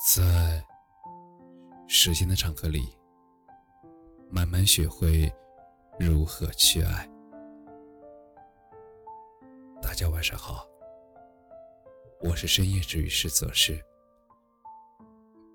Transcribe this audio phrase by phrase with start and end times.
[0.00, 0.64] 在
[1.88, 2.96] 时间的长河里，
[4.30, 5.28] 慢慢学会
[5.98, 7.04] 如何去爱。
[9.82, 10.64] 大家晚上好，
[12.20, 13.84] 我是深夜治愈师泽是，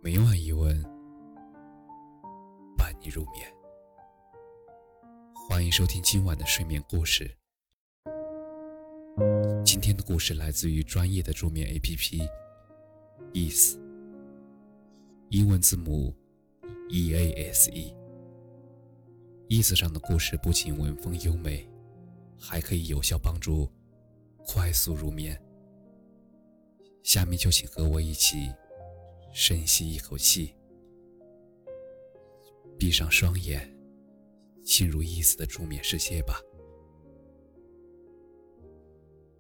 [0.02, 0.84] 每晚一问，
[2.78, 3.50] 伴你入眠。
[5.48, 7.34] 欢迎收听今晚的睡眠故事。
[9.64, 12.28] 今天的故事来自于专业的助眠 APP。
[15.30, 16.14] 英文字母
[16.90, 17.96] E A S E。
[19.50, 21.68] 意思上的故事不仅文风优美，
[22.40, 23.70] 还可以有效帮助
[24.46, 25.40] 快速入眠。
[27.04, 28.50] 下面就请和我一起
[29.34, 30.56] 深吸一口气，
[32.80, 33.70] 闭上双眼，
[34.64, 36.40] 进入意思的助眠世界吧。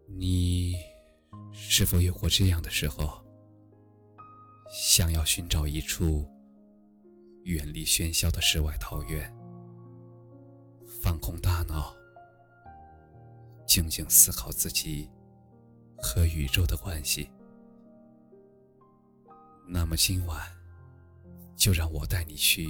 [0.07, 0.75] 你
[1.51, 3.22] 是否有过这样的时候？
[4.95, 6.23] 想要寻找一处
[7.45, 9.27] 远离喧嚣的世外桃源，
[11.01, 11.95] 放空大脑，
[13.65, 15.09] 静静思考自己
[15.97, 17.27] 和宇宙的关系。
[19.67, 20.39] 那么今晚，
[21.55, 22.67] 就让我带你去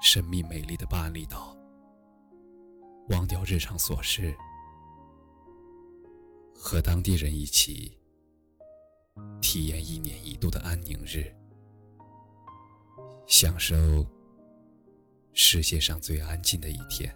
[0.00, 1.56] 神秘美丽的巴厘岛，
[3.08, 4.32] 忘掉日常琐事，
[6.54, 7.98] 和当地人一起。
[9.40, 11.34] 体验一年一度的安宁日，
[13.26, 13.74] 享受
[15.32, 17.14] 世界上最安静的一天。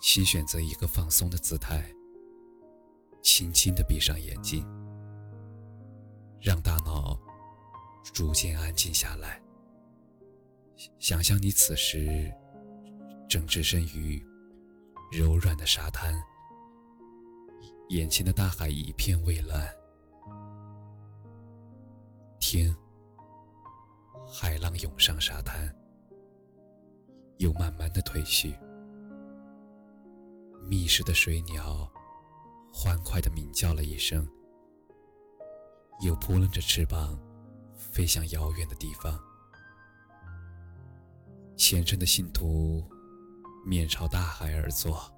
[0.00, 1.84] 请选择一个放松的姿态，
[3.22, 4.64] 轻轻的闭上眼睛，
[6.40, 7.18] 让大脑
[8.14, 9.42] 逐渐安静下来。
[11.00, 12.32] 想象你此时
[13.28, 14.24] 正置身于
[15.10, 16.14] 柔软的沙滩。
[17.88, 19.66] 眼前的大海一片蔚蓝，
[22.38, 22.76] 听，
[24.26, 25.74] 海浪涌上沙滩，
[27.38, 28.54] 又慢慢的退去。
[30.68, 31.90] 觅食的水鸟
[32.70, 34.28] 欢快的鸣叫了一声，
[36.02, 37.18] 又扑棱着翅膀
[37.74, 39.18] 飞向遥远的地方。
[41.56, 42.86] 虔诚的信徒
[43.64, 45.10] 面朝大海而坐，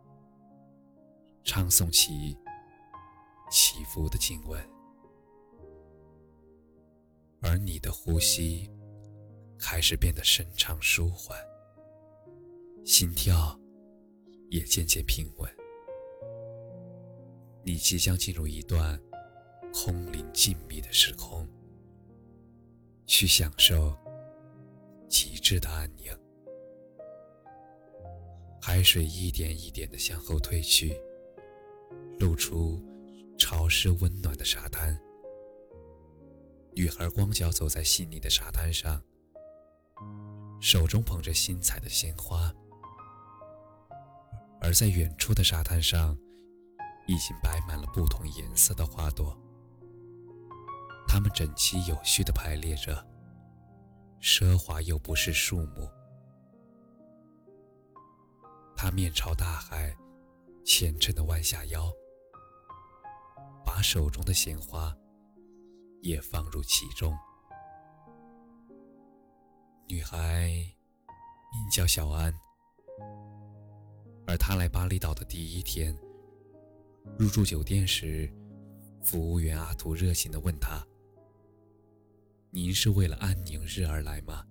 [1.43, 2.39] 唱诵起。
[3.51, 4.65] 起伏的经文，
[7.43, 8.71] 而你的呼吸
[9.59, 11.37] 开始变得深长舒缓，
[12.85, 13.59] 心跳
[14.51, 15.51] 也渐渐平稳。
[17.65, 18.99] 你即将进入一段
[19.75, 21.47] 空灵静谧的时空，
[23.07, 23.93] 去享受
[25.09, 26.17] 极致的安宁。
[28.63, 30.97] 海水一点一点的向后退去，
[32.21, 32.81] 露出。
[33.41, 35.01] 潮湿温暖的沙滩，
[36.75, 39.03] 女孩光脚走在细腻的沙滩上，
[40.61, 42.55] 手中捧着新采的鲜花。
[44.61, 46.15] 而在远处的沙滩上，
[47.07, 49.35] 已经摆满了不同颜色的花朵，
[51.09, 53.05] 它们整齐有序地排列着，
[54.21, 55.91] 奢华又不失树木。
[58.77, 59.97] 她面朝大海，
[60.63, 61.91] 虔诚地弯下腰。
[63.81, 64.95] 把手中的鲜花
[66.03, 67.17] 也放入其中。
[69.89, 70.49] 女孩
[71.51, 72.31] 名叫小安，
[74.27, 75.97] 而她来巴厘岛的第一天，
[77.19, 78.31] 入住酒店时，
[79.03, 80.87] 服务员阿图热情地问她
[82.53, 84.47] ：“您是为了安宁日而来吗？”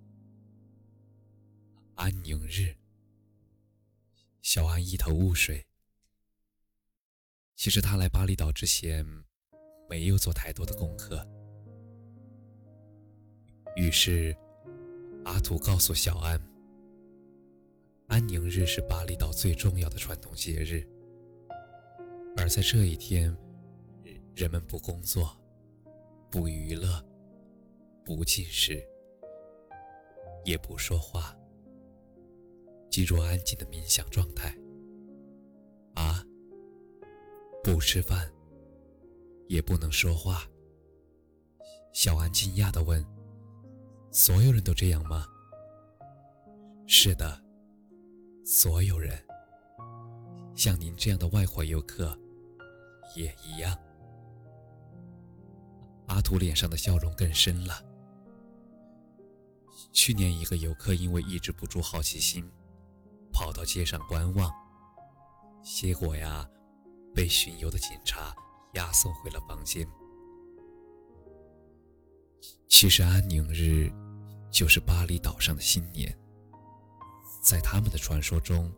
[1.94, 2.74] 安宁日，
[4.42, 5.64] 小安一头雾水。
[7.60, 9.04] 其实他来巴厘岛之前，
[9.86, 11.22] 没有做太多的功课。
[13.76, 14.34] 于是，
[15.26, 16.40] 阿图告诉小安，
[18.06, 20.88] 安宁日是巴厘岛最重要的传统节日，
[22.34, 23.36] 而在这一天，
[24.34, 25.30] 人们不工作，
[26.30, 27.04] 不娱乐，
[28.02, 28.82] 不进食，
[30.46, 31.36] 也不说话，
[32.88, 34.48] 进入安静的冥想状态。
[35.92, 36.24] 啊
[37.62, 38.30] 不吃饭，
[39.46, 40.42] 也不能说话。
[41.92, 43.04] 小安惊讶地问
[44.10, 45.26] ：“所有人都这样吗
[46.86, 47.42] ？”“是的，
[48.44, 49.22] 所有人。
[50.54, 52.18] 像您这样的外国游客，
[53.14, 53.76] 也一样。”
[56.08, 57.84] 阿图脸上的笑容更深了。
[59.92, 62.48] 去年，一个游客因为抑制不住好奇心，
[63.32, 64.50] 跑到街上观望，
[65.62, 66.48] 结果呀。
[67.14, 68.34] 被巡游的警察
[68.74, 69.86] 押送回了房间。
[72.68, 73.92] 其实安宁日
[74.50, 76.16] 就是巴厘岛上的新年。
[77.42, 78.70] 在他们的传说中，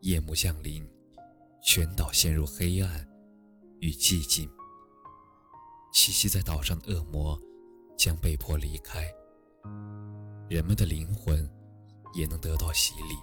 [0.00, 0.86] 夜幕降临，
[1.62, 3.06] 全岛陷入黑暗
[3.80, 4.48] 与寂静。
[5.92, 7.40] 栖息在岛上的恶魔
[7.96, 9.10] 将被迫离开，
[10.48, 11.48] 人们的灵魂
[12.14, 13.16] 也能得到洗礼，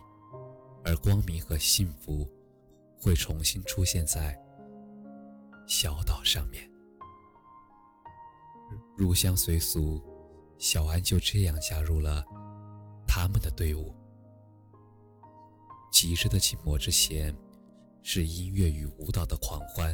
[0.83, 2.27] 而光明和幸福
[3.03, 4.33] 会重新出现在
[5.67, 6.71] 小岛上面。
[8.95, 10.01] 入乡随俗，
[10.57, 12.23] 小安就这样加入了
[13.05, 13.93] 他们的队伍。
[15.91, 17.35] 极致的寂寞之前，
[18.01, 19.93] 是音乐与舞蹈的狂欢。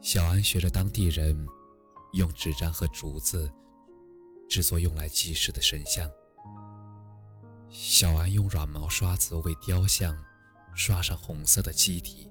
[0.00, 1.46] 小安学着当地人
[2.14, 3.52] 用纸张和竹子
[4.48, 6.10] 制作用来祭祀的神像。
[7.68, 10.16] 小安用软毛刷子为雕像
[10.74, 12.30] 刷上红色的基体，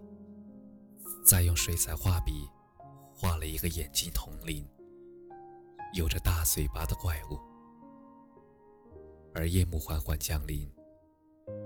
[1.25, 2.47] 再用水彩画笔
[3.15, 4.67] 画了一个眼睛铜铃、
[5.93, 7.39] 有着大嘴巴的怪物。
[9.33, 10.69] 而夜幕缓缓降临，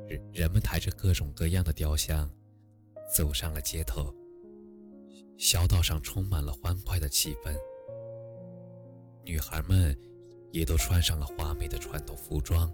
[0.07, 2.31] 人人们抬着各种各样的雕像
[3.13, 4.13] 走上了街头。
[5.37, 7.55] 小岛上充满了欢快的气氛，
[9.23, 9.95] 女孩们
[10.51, 12.71] 也都穿上了华美的传统服装，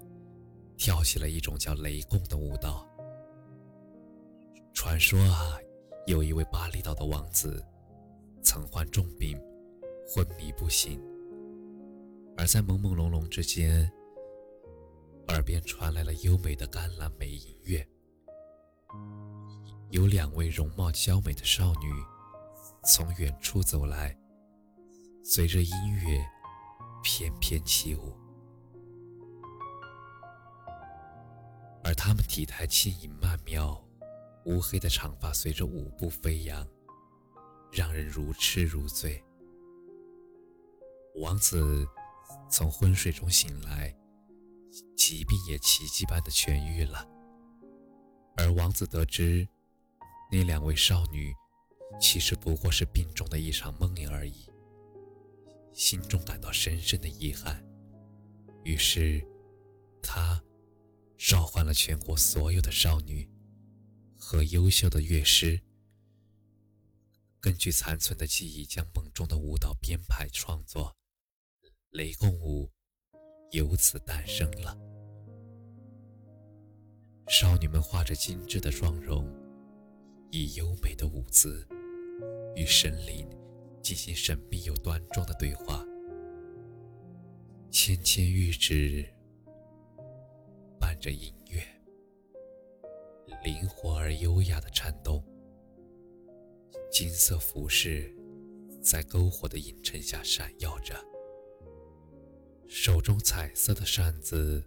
[0.77, 2.87] 跳起了一种叫雷贡的舞蹈。
[4.73, 5.57] 传说啊，
[6.07, 7.63] 有一位巴厘岛的王子，
[8.41, 9.39] 曾患重病，
[10.07, 10.99] 昏迷不醒，
[12.35, 13.89] 而在朦朦胧胧之间，
[15.27, 17.87] 耳边传来了优美的橄榄美音乐，
[19.91, 21.91] 有两位容貌娇美的少女。
[22.85, 24.13] 从远处走来，
[25.23, 25.71] 随着音
[26.05, 26.19] 乐
[27.01, 28.13] 翩翩起舞，
[31.81, 33.81] 而他们体态轻盈曼妙，
[34.45, 36.67] 乌黑的长发随着舞步飞扬，
[37.71, 39.23] 让人如痴如醉。
[41.15, 41.87] 王子
[42.49, 43.95] 从昏睡中醒来，
[44.97, 47.07] 疾病也奇迹般的痊愈了。
[48.37, 49.47] 而王子得知
[50.31, 51.33] 那两位少女。
[52.01, 54.49] 其实不过是病中的一场梦魇而已，
[55.73, 57.63] 心中感到深深的遗憾。
[58.63, 59.23] 于是，
[60.01, 60.41] 他
[61.19, 63.29] 召唤了全国所有的少女
[64.25, 65.59] 和优秀的乐师，
[67.41, 70.95] 根据残存的记忆，将梦中的舞蹈编排创作，
[71.89, 72.71] 雷公舞
[73.51, 74.79] 由此诞生了。
[77.27, 79.27] 少女们画着精致的妆容，
[80.31, 81.67] 以优美的舞姿。
[82.55, 83.27] 与神灵
[83.81, 85.85] 进行神秘又端庄的对话，
[87.69, 89.05] 芊芊玉指
[90.79, 91.61] 伴着音乐，
[93.43, 95.23] 灵活而优雅的颤动。
[96.91, 98.15] 金色服饰
[98.81, 100.95] 在篝火的映衬下闪耀着，
[102.67, 104.63] 手中彩色的扇子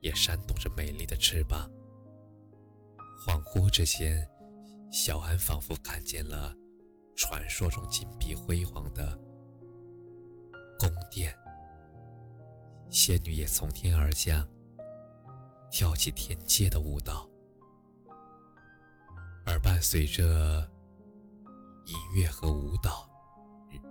[0.00, 1.70] 也扇动着美丽的翅膀。
[3.26, 4.26] 恍惚之间，
[4.90, 6.56] 小安仿佛看见了。
[7.16, 9.18] 传说中金碧辉煌的
[10.78, 11.34] 宫殿，
[12.90, 14.46] 仙女也从天而降，
[15.70, 17.26] 跳起天界的舞蹈，
[19.46, 20.68] 而伴随着
[21.86, 23.08] 音乐和舞蹈，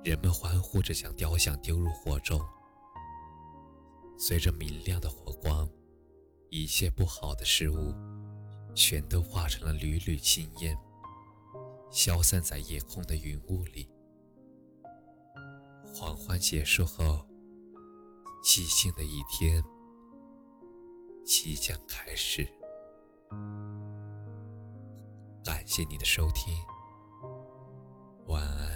[0.04, 2.40] 人们欢呼着将雕像丢入火中。
[4.18, 5.68] 随着明亮的火光，
[6.50, 7.94] 一切不好的事物
[8.76, 10.78] 全都化成了缕缕青烟。
[11.90, 13.90] 消散在夜空的云雾里。
[15.94, 17.26] 狂欢结束后，
[18.44, 19.64] 寂静的一天
[21.26, 22.46] 即将开始。
[25.46, 26.52] 感谢你的收听，
[28.26, 28.75] 晚安。